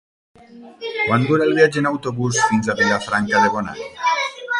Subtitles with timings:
[1.09, 3.85] Quant dura el viatge en autobús fins a Vilafranca de Bonany?